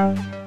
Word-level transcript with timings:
안녕. 0.00 0.39